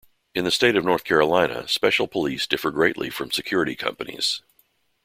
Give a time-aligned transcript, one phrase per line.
[0.33, 4.41] In the state of North Carolina, special police differ greatly from security companies.